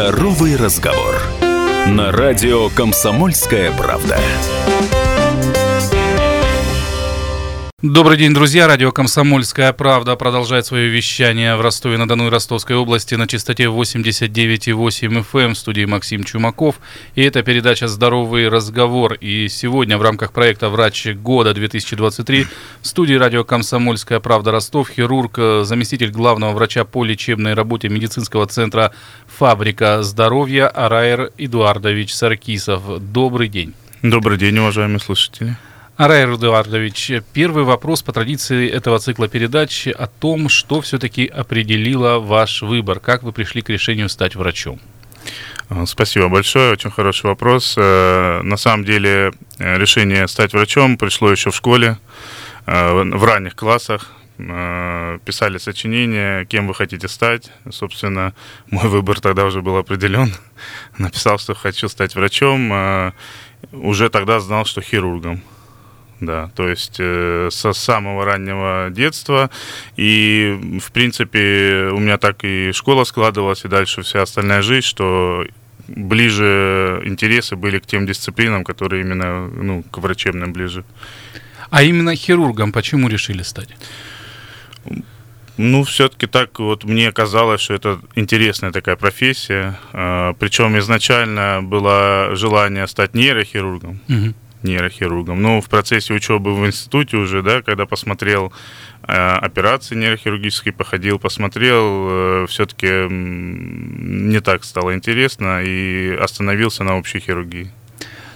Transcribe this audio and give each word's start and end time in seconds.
Здоровый 0.00 0.56
разговор. 0.56 1.14
На 1.86 2.10
радио 2.10 2.70
«Комсомольская 2.70 3.70
правда». 3.70 4.16
Добрый 7.82 8.18
день, 8.18 8.34
друзья. 8.34 8.66
Радио 8.66 8.92
«Комсомольская 8.92 9.72
правда» 9.72 10.14
продолжает 10.14 10.66
свое 10.66 10.90
вещание 10.90 11.56
в 11.56 11.62
Ростове-на-Дону 11.62 12.26
и 12.26 12.28
Ростовской 12.28 12.76
области 12.76 13.14
на 13.14 13.26
частоте 13.26 13.64
89,8 13.64 15.24
FM 15.24 15.40
эм 15.40 15.54
в 15.54 15.58
студии 15.58 15.86
Максим 15.86 16.24
Чумаков. 16.24 16.78
И 17.14 17.22
это 17.22 17.42
передача 17.42 17.88
«Здоровый 17.88 18.50
разговор». 18.50 19.14
И 19.14 19.48
сегодня 19.48 19.96
в 19.96 20.02
рамках 20.02 20.32
проекта 20.32 20.68
«Врач 20.68 21.06
года 21.14 21.52
2023» 21.52 22.46
в 22.82 22.86
студии 22.86 23.14
радио 23.14 23.44
«Комсомольская 23.44 24.20
правда» 24.20 24.50
Ростов 24.50 24.90
хирург, 24.90 25.38
заместитель 25.62 26.10
главного 26.10 26.52
врача 26.52 26.84
по 26.84 27.02
лечебной 27.02 27.54
работе 27.54 27.88
медицинского 27.88 28.46
центра 28.46 28.92
«Фабрика 29.38 30.02
здоровья» 30.02 30.68
Араер 30.68 31.32
Эдуардович 31.38 32.12
Саркисов. 32.14 32.82
Добрый 33.10 33.48
день. 33.48 33.72
Добрый 34.02 34.36
день, 34.36 34.58
уважаемые 34.58 35.00
слушатели. 35.00 35.56
Арайр 36.00 36.34
Эдуардович, 36.36 37.12
первый 37.34 37.64
вопрос 37.64 38.02
по 38.02 38.10
традиции 38.10 38.70
этого 38.70 38.98
цикла 39.00 39.28
передач 39.28 39.86
о 39.86 40.06
том, 40.06 40.48
что 40.48 40.80
все-таки 40.80 41.26
определило 41.26 42.18
ваш 42.18 42.62
выбор, 42.62 43.00
как 43.00 43.22
вы 43.22 43.32
пришли 43.32 43.60
к 43.60 43.68
решению 43.68 44.08
стать 44.08 44.34
врачом. 44.34 44.80
А, 45.68 45.84
спасибо 45.84 46.30
большое, 46.30 46.72
очень 46.72 46.90
хороший 46.90 47.26
вопрос. 47.26 47.74
Э, 47.76 48.40
на 48.42 48.56
самом 48.56 48.86
деле 48.86 49.32
э, 49.58 49.76
решение 49.76 50.26
стать 50.26 50.54
врачом 50.54 50.96
пришло 50.96 51.30
еще 51.30 51.50
в 51.50 51.54
школе, 51.54 51.98
э, 52.64 52.92
в 52.92 53.22
ранних 53.22 53.54
классах. 53.54 54.10
Писали 54.38 55.58
сочинения, 55.58 56.46
кем 56.46 56.66
вы 56.66 56.74
хотите 56.74 57.08
стать. 57.08 57.52
Собственно, 57.70 58.32
мой 58.70 58.84
выбор 58.88 59.20
тогда 59.20 59.44
уже 59.44 59.60
был 59.60 59.76
определен. 59.76 60.32
Написал, 60.96 61.38
что 61.38 61.54
хочу 61.54 61.90
стать 61.90 62.14
врачом. 62.14 63.12
Уже 63.72 64.08
тогда 64.08 64.40
знал, 64.40 64.64
что 64.64 64.80
хирургом 64.80 65.42
да, 66.20 66.50
то 66.54 66.68
есть 66.68 66.96
э, 66.98 67.48
со 67.50 67.72
самого 67.72 68.24
раннего 68.24 68.88
детства. 68.90 69.50
И, 69.96 70.78
в 70.80 70.92
принципе, 70.92 71.90
у 71.92 71.98
меня 71.98 72.18
так 72.18 72.44
и 72.44 72.72
школа 72.72 73.04
складывалась, 73.04 73.64
и 73.64 73.68
дальше 73.68 74.02
вся 74.02 74.22
остальная 74.22 74.62
жизнь, 74.62 74.86
что 74.86 75.46
ближе 75.88 77.02
интересы 77.04 77.56
были 77.56 77.78
к 77.78 77.86
тем 77.86 78.06
дисциплинам, 78.06 78.64
которые 78.64 79.02
именно 79.02 79.48
ну, 79.48 79.82
к 79.82 79.98
врачебным 79.98 80.52
ближе. 80.52 80.84
А 81.70 81.82
именно 81.82 82.14
хирургом 82.14 82.72
почему 82.72 83.08
решили 83.08 83.42
стать? 83.42 83.70
Ну, 85.56 85.84
все-таки 85.84 86.26
так 86.26 86.58
вот 86.58 86.84
мне 86.84 87.12
казалось, 87.12 87.60
что 87.60 87.74
это 87.74 88.00
интересная 88.14 88.72
такая 88.72 88.96
профессия. 88.96 89.78
А, 89.92 90.32
Причем 90.34 90.78
изначально 90.78 91.60
было 91.62 92.30
желание 92.34 92.86
стать 92.86 93.14
нейрохирургом. 93.14 94.00
Угу 94.08 94.34
нейрохирургом. 94.62 95.40
Но 95.40 95.60
в 95.60 95.68
процессе 95.68 96.14
учебы 96.14 96.54
в 96.54 96.66
институте 96.66 97.16
уже, 97.16 97.42
да, 97.42 97.62
когда 97.62 97.86
посмотрел 97.86 98.52
э, 99.02 99.12
операции 99.12 99.94
нейрохирургические, 99.94 100.72
походил, 100.72 101.18
посмотрел, 101.18 102.08
э, 102.10 102.46
все-таки 102.48 103.06
не 103.10 104.40
так 104.40 104.64
стало 104.64 104.94
интересно 104.94 105.62
и 105.62 106.14
остановился 106.14 106.84
на 106.84 106.96
общей 106.96 107.20
хирургии. 107.20 107.70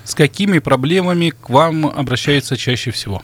С 0.05 0.15
какими 0.15 0.59
проблемами 0.59 1.31
к 1.31 1.49
вам 1.49 1.87
обращаются 1.87 2.57
чаще 2.57 2.91
всего? 2.91 3.23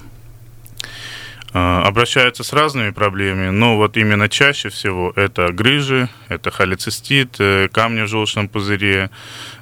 А, 1.52 1.82
обращаются 1.84 2.44
с 2.44 2.52
разными 2.52 2.90
проблемами, 2.90 3.50
но 3.50 3.76
вот 3.76 3.96
именно 3.96 4.28
чаще 4.28 4.68
всего 4.68 5.12
это 5.16 5.52
грыжи, 5.52 6.08
это 6.28 6.52
холецистит, 6.52 7.40
э, 7.40 7.68
камни 7.72 8.02
в 8.02 8.06
желчном 8.06 8.48
пузыре, 8.48 9.10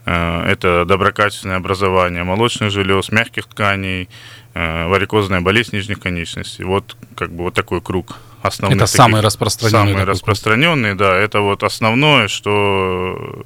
э, 0.05 0.43
это 0.51 0.85
доброкачественное 0.85 1.57
образование 1.57 2.25
молочных 2.25 2.73
желез, 2.73 3.11
мягких 3.11 3.47
тканей, 3.47 4.11
э, 4.53 4.87
варикозная 4.87 5.41
болезнь 5.41 5.77
нижних 5.77 5.99
конечностей. 5.99 6.63
Вот 6.65 6.95
как 7.15 7.33
бы 7.33 7.45
вот 7.45 7.55
такой 7.55 7.81
круг 7.81 8.17
основных. 8.43 8.77
Это 8.77 8.85
таких, 8.85 8.97
самые 8.97 9.23
распространенные. 9.23 9.95
Самые 9.95 10.05
распространенные, 10.05 10.95
да. 10.95 11.17
Это 11.17 11.41
вот 11.41 11.63
основное, 11.63 12.29
что 12.29 13.45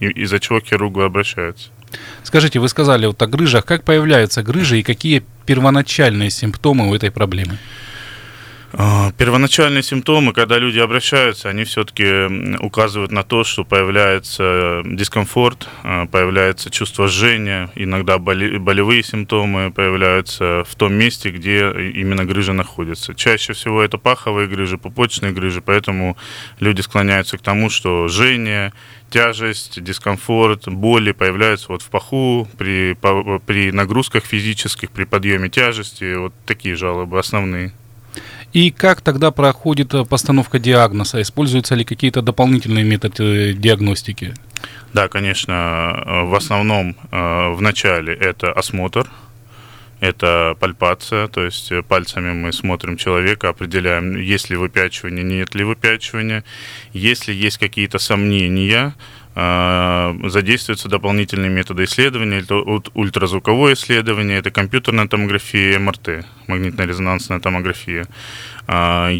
из-за 0.00 0.40
чего 0.40 0.60
к 0.60 0.64
хирургу 0.64 1.02
обращаются. 1.02 1.70
Скажите, 2.22 2.58
вы 2.58 2.68
сказали 2.68 3.06
вот 3.06 3.20
о 3.22 3.26
грыжах. 3.26 3.64
Как 3.64 3.84
появляются 3.84 4.42
грыжи 4.42 4.80
и 4.80 4.82
какие 4.82 5.24
первоначальные 5.46 6.30
симптомы 6.30 6.88
у 6.88 6.94
этой 6.94 7.10
проблемы? 7.10 7.58
А, 8.72 9.12
первоначальные 9.12 9.82
симптомы, 9.82 10.34
когда 10.34 10.58
люди 10.58 10.78
обращаются, 10.78 11.48
они 11.48 11.64
все-таки 11.64 12.58
указывают 12.60 13.10
на 13.10 13.22
то, 13.22 13.42
что 13.42 13.64
появляется 13.64 14.82
дискомфорт, 14.84 15.66
а, 15.82 16.06
появляется 16.06 16.70
чувство 16.70 17.08
жжения, 17.08 17.70
иногда 17.74 18.18
болевые 18.18 19.02
симптомы 19.02 19.72
появляются 19.72 20.64
в 20.68 20.74
том 20.74 20.92
месте, 20.92 21.30
где 21.30 21.70
именно 21.70 22.26
грыжа 22.26 22.52
находится. 22.52 23.14
Чаще 23.14 23.54
всего 23.54 23.82
это 23.82 23.96
паховые 23.96 24.48
грыжи, 24.48 24.76
пупочные 24.76 25.32
грыжи, 25.32 25.62
поэтому 25.62 26.18
люди 26.60 26.82
склоняются 26.82 27.38
к 27.38 27.42
тому, 27.42 27.70
что 27.70 28.06
жжение, 28.08 28.74
тяжесть, 29.08 29.82
дискомфорт, 29.82 30.68
боли 30.68 31.12
появляются 31.12 31.68
вот 31.68 31.80
в 31.80 31.88
паху, 31.88 32.46
при, 32.58 32.94
при 33.46 33.72
нагрузках 33.72 34.24
физических, 34.26 34.90
при 34.90 35.04
подъеме 35.04 35.48
тяжести. 35.48 36.16
Вот 36.16 36.34
такие 36.44 36.76
жалобы 36.76 37.18
основные. 37.18 37.72
И 38.52 38.70
как 38.70 39.02
тогда 39.02 39.30
проходит 39.30 39.92
э, 39.94 40.04
постановка 40.04 40.58
диагноза? 40.58 41.20
Используются 41.20 41.74
ли 41.74 41.84
какие-то 41.84 42.22
дополнительные 42.22 42.84
методы 42.84 43.52
диагностики? 43.52 44.34
Да, 44.94 45.08
конечно. 45.08 45.52
Э, 45.52 46.22
в 46.24 46.34
основном 46.34 46.96
э, 47.10 47.52
в 47.52 47.60
начале 47.60 48.14
это 48.14 48.52
осмотр, 48.52 49.10
это 50.00 50.56
пальпация, 50.60 51.28
то 51.28 51.44
есть 51.44 51.72
пальцами 51.88 52.32
мы 52.32 52.52
смотрим 52.52 52.96
человека, 52.96 53.48
определяем, 53.48 54.16
есть 54.16 54.48
ли 54.48 54.56
выпячивание, 54.56 55.24
нет 55.24 55.54
ли 55.54 55.64
выпячивания. 55.64 56.44
Если 56.92 57.34
есть 57.34 57.58
какие-то 57.58 57.98
сомнения, 57.98 58.94
задействуются 59.40 60.88
дополнительные 60.88 61.48
методы 61.48 61.84
исследования, 61.84 62.38
это 62.38 62.56
ультразвуковое 62.94 63.74
исследование, 63.74 64.38
это 64.38 64.50
компьютерная 64.50 65.06
томография, 65.06 65.78
МРТ, 65.78 66.26
магнитно-резонансная 66.48 67.38
томография. 67.38 68.06
А, 68.70 69.10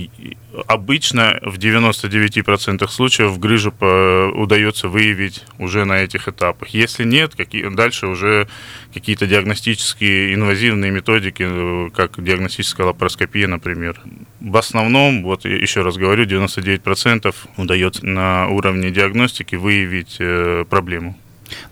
обычно 0.66 1.38
в 1.41 1.56
99% 1.56 2.86
случаев 2.91 3.38
грыжу 3.38 3.70
удается 3.70 4.88
выявить 4.88 5.44
уже 5.59 5.86
на 5.86 5.94
этих 5.94 6.28
этапах. 6.28 6.69
Если 6.69 7.04
нет, 7.04 7.34
какие, 7.34 7.75
дальше 7.75 8.08
уже 8.08 8.47
какие-то 8.92 9.26
диагностические 9.26 10.34
инвазивные 10.34 10.91
методики, 10.91 11.47
э, 11.48 11.91
как 11.94 12.22
диагностическая 12.22 12.87
лапароскопия, 12.88 13.48
например. 13.48 13.98
В 14.41 14.58
основном, 14.58 15.22
вот 15.22 15.47
еще 15.47 15.81
раз 15.81 15.97
говорю, 15.97 16.26
99% 16.26 17.34
удается 17.56 18.04
на 18.04 18.48
уровне 18.48 18.91
диагностики 18.91 19.54
выявить 19.54 20.16
э, 20.19 20.66
проблему. 20.69 21.16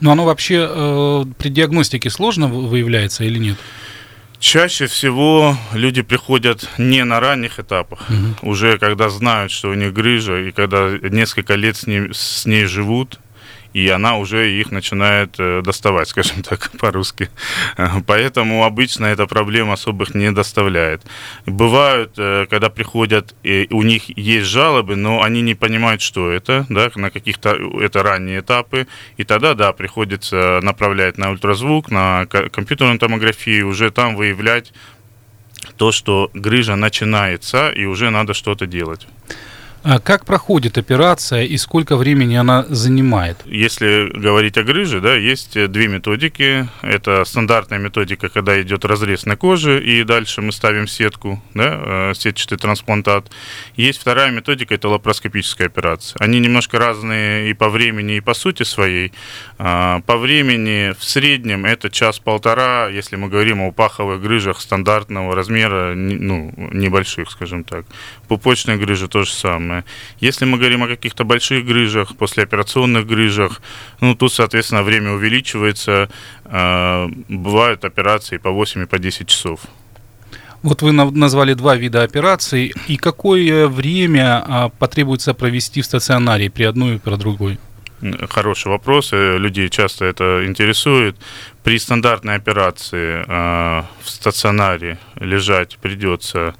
Но 0.00 0.12
оно 0.12 0.24
вообще 0.24 0.66
э, 0.66 1.24
при 1.36 1.50
диагностике 1.50 2.08
сложно 2.08 2.48
выявляется 2.48 3.24
или 3.24 3.38
нет? 3.38 3.58
Чаще 4.46 4.86
всего 4.86 5.58
люди 5.72 6.02
приходят 6.02 6.70
не 6.78 7.02
на 7.02 7.18
ранних 7.18 7.58
этапах, 7.58 8.08
угу. 8.08 8.50
уже 8.52 8.78
когда 8.78 9.08
знают, 9.08 9.50
что 9.50 9.70
у 9.70 9.74
них 9.74 9.92
грыжа, 9.92 10.36
и 10.36 10.52
когда 10.52 10.88
несколько 11.02 11.56
лет 11.56 11.76
с 11.76 11.88
ней, 11.88 12.14
с 12.14 12.46
ней 12.46 12.66
живут, 12.66 13.18
и 13.76 13.90
она 13.90 14.16
уже 14.16 14.50
их 14.50 14.72
начинает 14.72 15.34
э, 15.38 15.60
доставать, 15.62 16.08
скажем 16.12 16.42
так, 16.42 16.70
по-русски. 16.78 17.28
Поэтому 18.06 18.64
обычно 18.64 19.04
эта 19.04 19.26
проблема 19.26 19.74
особых 19.74 20.14
не 20.14 20.32
доставляет. 20.32 21.02
Бывают, 21.44 22.14
э, 22.16 22.46
когда 22.48 22.70
приходят, 22.70 23.34
у 23.70 23.82
них 23.82 24.18
есть 24.18 24.46
жалобы, 24.46 24.96
но 24.96 25.22
они 25.22 25.42
не 25.42 25.54
понимают, 25.54 26.00
что 26.00 26.30
это, 26.30 26.64
да, 26.70 26.90
на 26.94 27.10
каких-то, 27.10 27.50
это 27.82 28.02
ранние 28.02 28.40
этапы, 28.40 28.86
и 29.18 29.24
тогда, 29.24 29.52
да, 29.52 29.72
приходится 29.72 30.60
направлять 30.62 31.18
на 31.18 31.30
ультразвук, 31.30 31.90
на 31.90 32.24
компьютерную 32.26 32.98
томографию, 32.98 33.68
уже 33.68 33.90
там 33.90 34.16
выявлять 34.16 34.72
то, 35.76 35.92
что 35.92 36.30
грыжа 36.32 36.76
начинается, 36.76 37.68
и 37.68 37.84
уже 37.84 38.08
надо 38.08 38.32
что-то 38.32 38.66
делать. 38.66 39.06
А 39.88 40.00
как 40.00 40.24
проходит 40.24 40.78
операция 40.78 41.44
и 41.44 41.56
сколько 41.56 41.96
времени 41.96 42.34
она 42.34 42.64
занимает? 42.68 43.36
Если 43.46 44.10
говорить 44.18 44.58
о 44.58 44.64
грыже, 44.64 45.00
да, 45.00 45.14
есть 45.14 45.52
две 45.70 45.86
методики. 45.86 46.68
Это 46.82 47.24
стандартная 47.24 47.78
методика, 47.78 48.28
когда 48.28 48.60
идет 48.60 48.84
разрез 48.84 49.26
на 49.26 49.36
коже, 49.36 49.80
и 49.80 50.02
дальше 50.02 50.42
мы 50.42 50.50
ставим 50.50 50.88
сетку, 50.88 51.40
да, 51.54 52.10
э, 52.10 52.14
сетчатый 52.16 52.58
трансплантат. 52.58 53.30
Есть 53.76 54.00
вторая 54.00 54.32
методика, 54.32 54.74
это 54.74 54.88
лапароскопическая 54.88 55.68
операция. 55.68 56.18
Они 56.18 56.40
немножко 56.40 56.80
разные 56.80 57.50
и 57.50 57.54
по 57.54 57.68
времени, 57.68 58.16
и 58.16 58.20
по 58.20 58.34
сути 58.34 58.64
своей. 58.64 59.12
А, 59.56 60.00
по 60.00 60.16
времени 60.16 60.96
в 60.98 61.04
среднем 61.04 61.64
это 61.64 61.90
час-полтора, 61.90 62.88
если 62.88 63.14
мы 63.14 63.28
говорим 63.28 63.60
о 63.60 63.70
паховых 63.70 64.20
грыжах 64.20 64.60
стандартного 64.60 65.36
размера, 65.36 65.94
ну, 65.94 66.52
небольших, 66.72 67.30
скажем 67.30 67.62
так. 67.62 67.86
Пупочные 68.26 68.78
грыжи 68.78 69.06
то 69.06 69.22
же 69.22 69.30
самое 69.30 69.75
самое. 69.76 69.84
Если 70.20 70.46
мы 70.46 70.58
говорим 70.58 70.82
о 70.82 70.88
каких-то 70.88 71.24
больших 71.24 71.64
грыжах, 71.64 72.16
послеоперационных 72.16 73.06
грыжах, 73.06 73.60
ну, 74.00 74.14
тут, 74.14 74.32
соответственно, 74.32 74.82
время 74.82 75.12
увеличивается. 75.12 76.08
Э, 76.44 77.08
бывают 77.28 77.84
операции 77.84 78.38
по 78.38 78.50
8 78.50 78.82
и 78.82 78.86
по 78.86 78.98
10 78.98 79.26
часов. 79.26 79.60
Вот 80.62 80.82
вы 80.82 80.92
назвали 80.92 81.54
два 81.54 81.76
вида 81.76 82.02
операций. 82.02 82.72
И 82.88 82.96
какое 82.96 83.68
время 83.68 84.44
а, 84.46 84.68
потребуется 84.68 85.34
провести 85.34 85.80
в 85.80 85.84
стационаре 85.84 86.48
при 86.48 86.64
одной 86.64 86.94
и 86.94 86.98
при 86.98 87.16
другой? 87.16 87.58
Хороший 88.30 88.68
вопрос, 88.68 89.12
людей 89.12 89.68
часто 89.68 90.04
это 90.04 90.44
интересует. 90.46 91.16
При 91.62 91.78
стандартной 91.78 92.34
операции 92.36 93.24
э, 93.26 93.82
в 94.02 94.08
стационаре 94.08 94.98
лежать 95.20 95.78
придется 95.82 96.54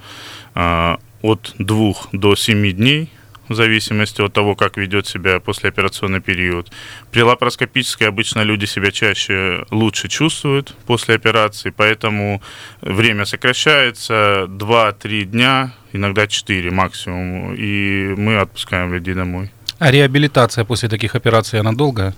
э, 0.55 0.97
от 1.27 1.55
двух 1.59 2.09
до 2.13 2.37
семи 2.37 2.73
дней, 2.73 3.11
в 3.49 3.55
зависимости 3.55 4.21
от 4.23 4.33
того, 4.33 4.55
как 4.55 4.77
ведет 4.77 5.07
себя 5.07 5.41
послеоперационный 5.41 6.21
период. 6.21 6.73
При 7.11 7.23
лапароскопической 7.23 8.09
обычно 8.09 8.43
люди 8.45 8.67
себя 8.67 8.91
чаще 8.91 9.65
лучше 9.71 10.09
чувствуют 10.09 10.75
после 10.87 11.15
операции, 11.15 11.73
поэтому 11.77 12.43
время 12.81 13.25
сокращается 13.25 14.47
2-3 14.49 15.25
дня, 15.25 15.75
иногда 15.93 16.27
4 16.27 16.71
максимум, 16.71 17.55
и 17.55 18.15
мы 18.17 18.39
отпускаем 18.39 18.93
людей 18.93 19.15
домой. 19.15 19.51
А 19.79 19.91
реабилитация 19.91 20.65
после 20.65 20.89
таких 20.89 21.15
операций, 21.15 21.61
она 21.61 21.73
долгая? 21.73 22.15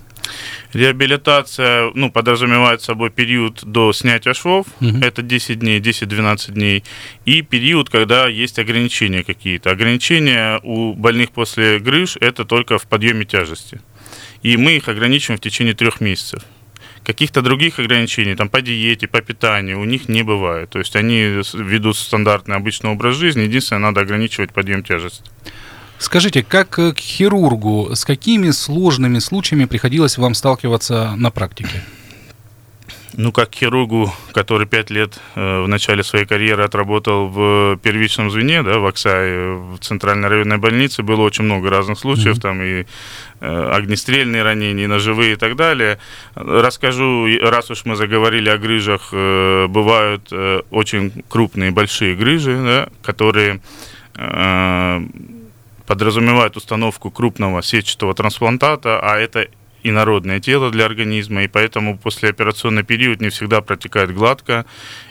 Реабилитация, 0.73 1.91
ну, 1.95 2.11
подразумевает 2.11 2.81
собой 2.81 3.09
период 3.09 3.63
до 3.63 3.93
снятия 3.93 4.33
швов, 4.33 4.67
угу. 4.81 4.97
это 5.01 5.21
10 5.21 5.59
дней, 5.59 5.79
10-12 5.79 6.51
дней, 6.51 6.83
и 7.25 7.41
период, 7.41 7.89
когда 7.89 8.27
есть 8.27 8.59
ограничения 8.59 9.23
какие-то. 9.23 9.71
Ограничения 9.71 10.59
у 10.63 10.93
больных 10.93 11.31
после 11.31 11.79
грыж 11.79 12.17
это 12.19 12.45
только 12.45 12.77
в 12.77 12.87
подъеме 12.87 13.25
тяжести. 13.25 13.81
И 14.41 14.57
мы 14.57 14.73
их 14.73 14.87
ограничиваем 14.87 15.37
в 15.37 15.41
течение 15.41 15.73
трех 15.73 16.01
месяцев. 16.01 16.43
Каких-то 17.03 17.41
других 17.41 17.79
ограничений, 17.79 18.35
там, 18.35 18.49
по 18.49 18.61
диете, 18.61 19.07
по 19.07 19.21
питанию 19.21 19.79
у 19.79 19.85
них 19.85 20.09
не 20.09 20.23
бывает. 20.23 20.69
То 20.69 20.79
есть 20.79 20.95
они 20.95 21.41
ведут 21.53 21.97
стандартный 21.97 22.55
обычный 22.55 22.91
образ 22.91 23.15
жизни, 23.15 23.43
единственное, 23.43 23.81
надо 23.81 24.01
ограничивать 24.01 24.53
подъем 24.53 24.83
тяжести. 24.83 25.29
Скажите, 25.99 26.43
как 26.43 26.69
к 26.69 26.97
хирургу, 26.97 27.89
с 27.93 28.05
какими 28.05 28.51
сложными 28.51 29.19
случаями 29.19 29.65
приходилось 29.65 30.17
вам 30.17 30.33
сталкиваться 30.33 31.13
на 31.17 31.29
практике? 31.29 31.83
Ну, 33.17 33.33
как 33.33 33.53
хирургу, 33.53 34.13
который 34.31 34.65
пять 34.65 34.91
лет 34.91 35.19
э, 35.35 35.63
в 35.63 35.67
начале 35.67 36.03
своей 36.03 36.25
карьеры 36.25 36.63
отработал 36.63 37.27
в 37.27 37.77
первичном 37.83 38.31
звене, 38.31 38.63
да, 38.63 38.79
в 38.79 38.85
Оксае, 38.85 39.55
в 39.55 39.77
Центральной 39.79 40.29
районной 40.29 40.57
больнице, 40.57 41.03
было 41.03 41.23
очень 41.23 41.43
много 41.43 41.69
разных 41.69 41.99
случаев, 41.99 42.37
mm-hmm. 42.37 42.41
там 42.41 42.61
и 42.61 42.85
э, 43.41 43.71
огнестрельные 43.73 44.41
ранения, 44.41 44.85
и 44.85 44.87
ножевые 44.87 45.33
и 45.33 45.35
так 45.35 45.57
далее. 45.57 45.97
Расскажу, 46.35 47.27
раз 47.41 47.71
уж 47.71 47.83
мы 47.83 47.97
заговорили 47.97 48.47
о 48.47 48.57
грыжах, 48.57 49.09
э, 49.11 49.67
бывают 49.67 50.29
э, 50.31 50.61
очень 50.69 51.11
крупные, 51.27 51.71
большие 51.71 52.15
грыжи, 52.15 52.55
да, 52.63 52.89
которые 53.01 53.59
э, 54.15 55.01
подразумевает 55.89 56.55
установку 56.55 57.09
крупного 57.09 57.63
сетчатого 57.63 58.13
трансплантата, 58.13 58.99
а 58.99 59.17
это 59.17 59.47
инородное 59.81 60.39
тело 60.39 60.69
для 60.69 60.85
организма, 60.85 61.43
и 61.43 61.47
поэтому 61.47 61.97
послеоперационный 61.97 62.83
период 62.83 63.21
не 63.21 63.29
всегда 63.29 63.61
протекает 63.61 64.13
гладко. 64.13 64.67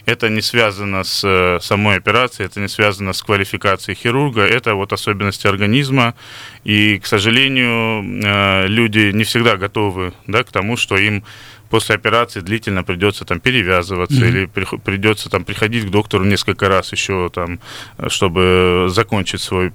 Это 0.06 0.28
не 0.28 0.40
связано 0.40 1.02
с 1.02 1.24
э, 1.24 1.58
самой 1.60 1.96
операцией, 1.96 2.46
это 2.46 2.60
не 2.60 2.68
связано 2.68 3.12
с 3.12 3.22
квалификацией 3.24 3.96
хирурга, 3.96 4.42
это 4.42 4.76
вот 4.76 4.92
особенности 4.92 5.48
организма. 5.48 6.14
И, 6.62 7.00
к 7.00 7.06
сожалению, 7.06 8.04
э, 8.22 8.68
люди 8.68 9.10
не 9.12 9.24
всегда 9.24 9.56
готовы 9.56 10.12
да, 10.28 10.44
к 10.44 10.52
тому, 10.52 10.76
что 10.76 10.96
им 10.96 11.24
после 11.70 11.94
операции 11.94 12.40
длительно 12.40 12.82
придется 12.82 13.24
там 13.24 13.40
перевязываться 13.40 14.16
mm-hmm. 14.16 14.28
или 14.28 14.46
при, 14.46 14.64
придется 14.78 15.30
там 15.30 15.44
приходить 15.44 15.86
к 15.86 15.90
доктору 15.90 16.24
несколько 16.24 16.68
раз 16.68 16.92
еще 16.92 17.30
там, 17.32 17.60
чтобы 18.08 18.86
закончить 18.88 19.40
свой 19.40 19.72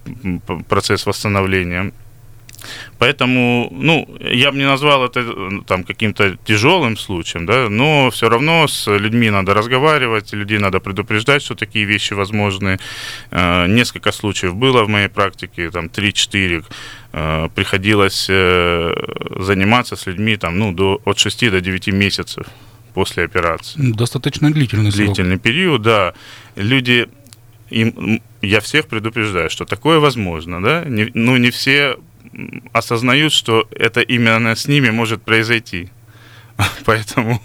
процесс 0.68 1.06
восстановления. 1.06 1.94
Поэтому, 3.00 3.70
ну, 3.72 4.08
я 4.20 4.52
бы 4.52 4.58
не 4.58 4.66
назвал 4.66 5.06
это 5.06 5.24
там 5.68 5.84
каким-то 5.84 6.38
тяжелым 6.46 6.98
случаем, 6.98 7.46
да, 7.46 7.70
но 7.70 8.10
все 8.12 8.30
равно 8.30 8.68
с 8.68 8.88
людьми 8.88 9.30
надо 9.30 9.54
разговаривать, 9.54 10.34
людей 10.34 10.60
надо 10.60 10.80
предупреждать, 10.80 11.42
что 11.42 11.56
такие 11.56 11.86
вещи 11.86 12.14
возможны. 12.14 12.80
Э, 13.32 13.68
несколько 13.68 14.12
случаев 14.12 14.56
было 14.56 14.84
в 14.84 14.90
моей 14.90 15.10
практике, 15.10 15.70
там 15.72 15.86
3-4, 15.86 16.66
э, 17.14 17.50
приходилось 17.56 18.28
э, 18.30 18.94
заниматься 19.40 19.96
с 19.96 20.06
людьми 20.08 20.38
там, 20.38 20.60
ну, 20.60 20.72
до, 20.72 21.02
от 21.06 21.20
6 21.20 21.52
до 21.52 21.62
9 21.62 21.88
месяцев 21.88 22.46
после 22.94 23.24
операции. 23.24 23.94
Достаточно 23.94 24.52
длительный 24.52 24.92
срок. 24.92 25.06
Длительный 25.06 25.40
период, 25.40 25.82
да. 25.82 26.14
Люди 26.56 27.08
им, 27.70 28.22
я 28.42 28.60
всех 28.60 28.88
предупреждаю, 28.88 29.50
что 29.50 29.66
такое 29.66 30.00
возможно, 30.00 30.62
да, 30.62 30.84
не, 30.86 31.10
ну, 31.14 31.38
не 31.38 31.50
все 31.50 31.98
осознают, 32.72 33.34
что 33.34 33.68
это 33.72 34.02
именно 34.02 34.56
с 34.56 34.68
ними 34.68 34.90
может 34.90 35.22
произойти. 35.24 35.90
Поэтому 36.86 37.42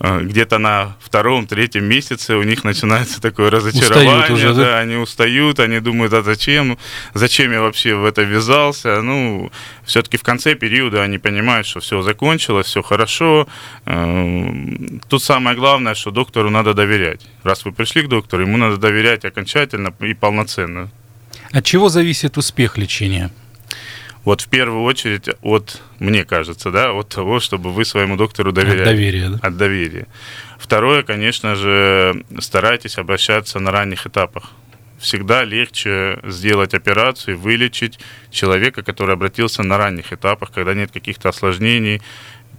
э, 0.00 0.20
где-то 0.22 0.58
на 0.58 0.96
втором, 1.00 1.46
третьем 1.46 1.84
месяце 1.84 2.36
у 2.36 2.42
них 2.42 2.64
начинается 2.64 3.20
такое 3.20 3.50
разочарование. 3.50 4.32
уже, 4.32 4.54
да? 4.54 4.64
да, 4.64 4.78
они 4.78 4.96
устают, 4.96 5.60
они 5.60 5.80
думают, 5.80 6.12
а 6.12 6.22
зачем, 6.22 6.78
зачем 7.14 7.52
я 7.52 7.60
вообще 7.60 7.94
в 7.94 8.04
это 8.04 8.22
ввязался. 8.22 9.02
Ну, 9.02 9.50
все-таки 9.84 10.16
в 10.16 10.22
конце 10.22 10.54
периода 10.54 11.02
они 11.02 11.18
понимают, 11.18 11.66
что 11.66 11.80
все 11.80 12.02
закончилось, 12.02 12.66
все 12.66 12.82
хорошо. 12.82 13.48
Э, 13.86 14.52
тут 15.08 15.22
самое 15.22 15.56
главное, 15.56 15.94
что 15.94 16.10
доктору 16.10 16.50
надо 16.50 16.74
доверять. 16.74 17.26
Раз 17.42 17.64
вы 17.64 17.72
пришли 17.72 18.02
к 18.02 18.08
доктору, 18.08 18.42
ему 18.42 18.56
надо 18.56 18.76
доверять 18.76 19.24
окончательно 19.24 19.92
и 20.00 20.14
полноценно. 20.14 20.90
От 21.52 21.64
чего 21.64 21.88
зависит 21.88 22.38
успех 22.38 22.78
лечения? 22.78 23.30
Вот 24.24 24.42
в 24.42 24.48
первую 24.48 24.82
очередь 24.82 25.28
от, 25.40 25.80
мне 25.98 26.24
кажется, 26.24 26.70
да, 26.70 26.92
от 26.92 27.08
того, 27.08 27.40
чтобы 27.40 27.72
вы 27.72 27.84
своему 27.84 28.16
доктору 28.16 28.52
доверяли. 28.52 28.80
От 28.80 28.84
доверия, 28.84 29.28
да? 29.30 29.38
От 29.42 29.56
доверия. 29.56 30.06
Второе, 30.58 31.02
конечно 31.02 31.56
же, 31.56 32.24
старайтесь 32.38 32.98
обращаться 32.98 33.58
на 33.60 33.70
ранних 33.70 34.06
этапах. 34.06 34.50
Всегда 34.98 35.44
легче 35.44 36.18
сделать 36.24 36.74
операцию, 36.74 37.38
вылечить 37.38 37.98
человека, 38.30 38.82
который 38.82 39.14
обратился 39.14 39.62
на 39.62 39.78
ранних 39.78 40.12
этапах, 40.12 40.52
когда 40.52 40.74
нет 40.74 40.90
каких-то 40.90 41.30
осложнений, 41.30 42.02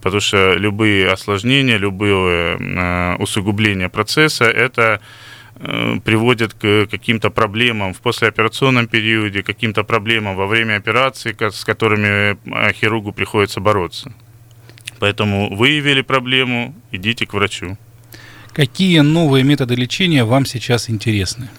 потому 0.01 0.21
что 0.21 0.55
любые 0.55 1.11
осложнения, 1.11 1.77
любые 1.77 2.57
э, 2.57 3.15
усугубления 3.17 3.89
процесса– 3.89 4.45
это 4.45 4.99
приводит 6.03 6.53
к 6.53 6.87
каким-то 6.89 7.29
проблемам 7.29 7.93
в 7.93 8.01
послеоперационном 8.01 8.87
периоде, 8.87 9.43
каким-то 9.43 9.83
проблемам 9.83 10.35
во 10.35 10.47
время 10.47 10.77
операции, 10.77 11.35
с 11.39 11.63
которыми 11.63 12.31
э, 12.33 12.73
хирургу 12.73 13.11
приходится 13.11 13.59
бороться. 13.59 14.11
Поэтому 14.99 15.55
выявили 15.55 16.01
проблему, 16.01 16.73
идите 16.91 17.25
к 17.25 17.33
врачу. 17.33 17.77
Какие 18.53 18.99
новые 18.99 19.43
методы 19.43 19.75
лечения 19.75 20.23
вам 20.23 20.45
сейчас 20.45 20.89
интересны? 20.89 21.49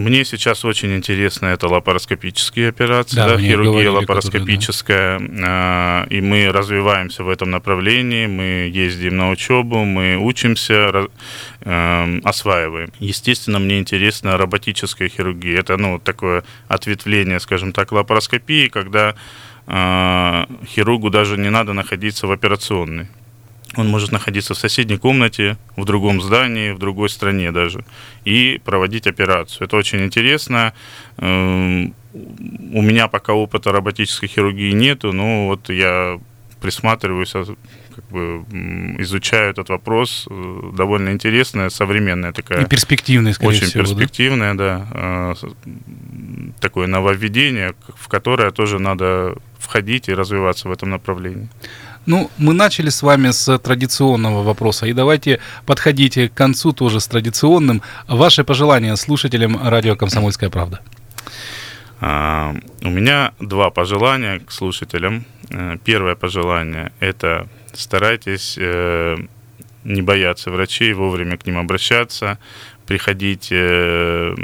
Мне 0.00 0.24
сейчас 0.24 0.64
очень 0.64 0.96
интересно 0.96 1.46
это 1.46 1.68
лапароскопические 1.68 2.70
операции, 2.70 3.16
да, 3.16 3.28
да 3.28 3.38
хирургия 3.38 3.70
говорили, 3.70 3.88
лапароскопическая, 3.88 5.18
тоже, 5.18 5.30
да. 5.32 6.06
и 6.08 6.22
мы 6.22 6.50
развиваемся 6.50 7.22
в 7.22 7.28
этом 7.28 7.50
направлении, 7.50 8.26
мы 8.26 8.70
ездим 8.72 9.18
на 9.18 9.30
учебу, 9.30 9.84
мы 9.84 10.16
учимся, 10.16 11.06
э, 11.60 12.20
осваиваем. 12.24 12.90
Естественно, 12.98 13.58
мне 13.58 13.78
интересна 13.78 14.38
роботическая 14.38 15.10
хирургия. 15.10 15.58
Это 15.58 15.76
ну, 15.76 15.98
такое 15.98 16.44
ответвление, 16.68 17.38
скажем 17.38 17.72
так, 17.72 17.92
лапароскопии, 17.92 18.68
когда 18.68 19.14
э, 19.66 20.44
хирургу 20.66 21.10
даже 21.10 21.36
не 21.36 21.50
надо 21.50 21.74
находиться 21.74 22.26
в 22.26 22.32
операционной. 22.32 23.08
Он 23.76 23.88
может 23.88 24.12
находиться 24.12 24.54
в 24.54 24.58
соседней 24.58 24.98
комнате, 24.98 25.56
в 25.76 25.84
другом 25.84 26.20
здании, 26.20 26.72
в 26.72 26.78
другой 26.78 27.08
стране 27.08 27.52
даже, 27.52 27.84
и 28.24 28.60
проводить 28.64 29.06
операцию. 29.06 29.66
Это 29.66 29.76
очень 29.76 30.04
интересно. 30.04 30.72
Эм, 31.18 31.94
у 32.12 32.82
меня 32.82 33.06
пока 33.06 33.32
опыта 33.32 33.70
роботической 33.70 34.28
хирургии 34.28 34.72
нету, 34.72 35.12
но 35.12 35.46
вот 35.46 35.70
я 35.70 36.18
присматриваюсь, 36.60 37.32
а, 37.34 37.44
как 37.94 38.04
бы 38.08 38.44
изучаю 38.98 39.50
этот 39.50 39.68
вопрос. 39.68 40.26
Э, 40.30 40.70
довольно 40.76 41.10
интересная, 41.10 41.70
современная 41.70 42.32
такая. 42.32 42.64
И 42.64 42.68
перспективная, 42.68 43.32
скорее 43.32 43.50
Очень 43.50 43.66
всего, 43.66 43.84
перспективная, 43.84 44.54
да. 44.54 44.86
да. 44.92 45.34
Такое 46.60 46.86
нововведение, 46.86 47.74
в 47.96 48.08
которое 48.08 48.50
тоже 48.50 48.78
надо 48.78 49.36
входить 49.58 50.08
и 50.08 50.14
развиваться 50.14 50.68
в 50.68 50.72
этом 50.72 50.90
направлении. 50.90 51.48
Ну, 52.06 52.30
мы 52.38 52.54
начали 52.54 52.88
с 52.88 53.02
вами 53.02 53.30
с 53.30 53.58
традиционного 53.58 54.42
вопроса, 54.42 54.86
и 54.86 54.92
давайте 54.92 55.40
подходите 55.66 56.28
к 56.28 56.34
концу 56.34 56.72
тоже 56.72 56.98
с 56.98 57.06
традиционным. 57.06 57.82
Ваши 58.08 58.42
пожелания 58.42 58.96
слушателям 58.96 59.60
радио 59.62 59.96
«Комсомольская 59.96 60.50
правда». 60.50 60.80
А, 62.00 62.54
у 62.82 62.88
меня 62.88 63.32
два 63.38 63.70
пожелания 63.70 64.40
к 64.40 64.50
слушателям. 64.50 65.26
Э, 65.50 65.76
первое 65.84 66.14
пожелание– 66.14 66.92
это 67.00 67.46
старайтесь 67.74 68.56
э, 68.58 69.16
не 69.84 70.00
бояться 70.00 70.50
врачей, 70.50 70.94
вовремя 70.94 71.36
к 71.36 71.46
ним 71.46 71.58
обращаться, 71.58 72.38
приходить. 72.90 73.52
Э, 73.52 74.34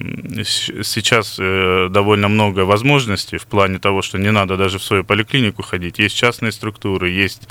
сейчас 0.82 1.36
довольно 1.36 2.28
много 2.28 2.60
возможностей 2.60 3.38
в 3.38 3.46
плане 3.46 3.78
того, 3.78 4.02
что 4.02 4.18
не 4.18 4.30
надо 4.30 4.56
даже 4.56 4.78
в 4.78 4.82
свою 4.82 5.02
поликлинику 5.04 5.62
ходить. 5.62 5.98
Есть 5.98 6.16
частные 6.16 6.52
структуры, 6.52 7.10
есть 7.24 7.48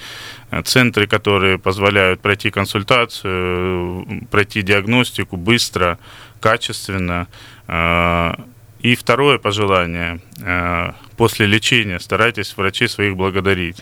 центры, 0.63 1.07
которые 1.07 1.57
позволяют 1.57 2.21
пройти 2.21 2.49
консультацию, 2.49 4.05
пройти 4.31 4.61
диагностику 4.61 5.37
быстро, 5.37 5.97
качественно. 6.39 7.27
И 8.85 8.95
второе 8.95 9.39
пожелание. 9.39 10.19
Э, 10.41 10.91
после 11.17 11.47
лечения 11.47 11.99
старайтесь 11.99 12.55
врачей 12.55 12.87
своих 12.87 13.15
благодарить. 13.15 13.77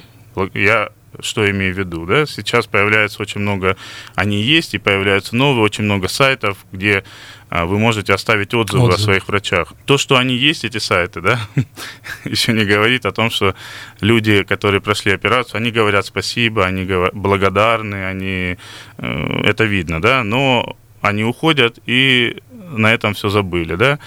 Я 0.54 0.90
что 1.20 1.50
имею 1.50 1.74
в 1.74 1.78
виду, 1.78 2.06
да? 2.06 2.26
Сейчас 2.26 2.68
появляется 2.68 3.22
очень 3.22 3.42
много, 3.42 3.78
они 4.16 4.42
есть, 4.42 4.74
и 4.74 4.78
появляются 4.78 5.36
новые, 5.36 5.64
очень 5.64 5.84
много 5.84 6.08
сайтов, 6.08 6.58
где 6.72 7.04
э, 7.50 7.64
вы 7.66 7.80
можете 7.80 8.14
оставить 8.14 8.54
отзывы 8.54 8.88
Отзыв. 8.88 9.00
о 9.00 9.04
своих 9.04 9.28
врачах. 9.28 9.74
То, 9.86 9.98
что 9.98 10.18
они 10.18 10.36
есть, 10.36 10.66
эти 10.66 10.78
сайты, 10.78 11.22
да, 11.22 11.40
еще 12.26 12.54
не 12.54 12.66
говорит 12.66 13.06
о 13.06 13.12
том, 13.12 13.30
что 13.30 13.56
люди, 14.02 14.44
которые 14.44 14.82
прошли 14.82 15.12
операцию, 15.12 15.58
они 15.58 15.72
говорят 15.72 16.06
спасибо, 16.06 16.66
они 16.66 16.88
благодарны, 17.14 18.06
они, 18.06 18.58
э, 18.98 19.42
это 19.44 19.64
видно, 19.64 20.02
да, 20.02 20.24
но 20.24 20.78
они 21.02 21.24
уходят 21.24 21.80
и 21.86 22.38
на 22.52 22.94
этом 22.94 23.14
все 23.14 23.30
забыли, 23.30 23.76
да 23.76 24.00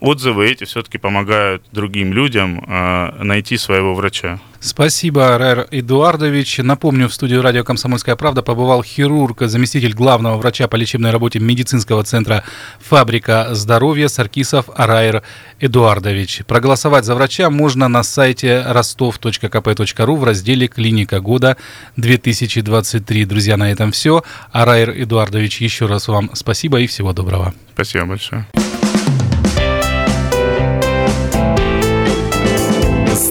отзывы 0.00 0.50
эти 0.50 0.64
все-таки 0.64 0.98
помогают 0.98 1.62
другим 1.72 2.12
людям 2.12 2.64
э, 2.66 3.22
найти 3.22 3.56
своего 3.56 3.94
врача. 3.94 4.40
Спасибо, 4.60 5.38
Рэр 5.38 5.68
Эдуардович. 5.70 6.58
Напомню, 6.58 7.08
в 7.08 7.14
студию 7.14 7.42
радио 7.42 7.62
«Комсомольская 7.62 8.16
правда» 8.16 8.42
побывал 8.42 8.82
хирург, 8.82 9.42
заместитель 9.42 9.94
главного 9.94 10.36
врача 10.36 10.66
по 10.66 10.74
лечебной 10.74 11.12
работе 11.12 11.38
медицинского 11.38 12.02
центра 12.02 12.42
«Фабрика 12.80 13.48
здоровья» 13.52 14.08
Саркисов 14.08 14.66
Раер 14.76 15.22
Эдуардович. 15.60 16.42
Проголосовать 16.44 17.04
за 17.04 17.14
врача 17.14 17.50
можно 17.50 17.86
на 17.86 18.02
сайте 18.02 18.64
ростов.кп.ру 18.66 20.16
в 20.16 20.24
разделе 20.24 20.66
«Клиника 20.66 21.20
года 21.20 21.56
2023». 21.96 23.26
Друзья, 23.26 23.56
на 23.56 23.70
этом 23.70 23.92
все. 23.92 24.24
Араир 24.50 24.90
Эдуардович, 24.90 25.60
еще 25.60 25.86
раз 25.86 26.08
вам 26.08 26.30
спасибо 26.34 26.80
и 26.80 26.88
всего 26.88 27.12
доброго. 27.12 27.54
Спасибо 27.74 28.06
большое. 28.06 28.44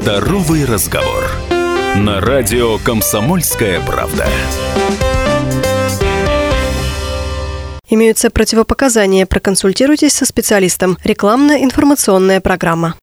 Здоровый 0.07 0.63
разговор. 0.63 1.25
На 1.97 2.21
радио 2.21 2.77
«Комсомольская 2.77 3.81
правда». 3.81 4.25
Имеются 7.89 8.29
противопоказания. 8.29 9.25
Проконсультируйтесь 9.25 10.13
со 10.13 10.23
специалистом. 10.25 10.97
Рекламно-информационная 11.03 12.39
программа. 12.39 12.95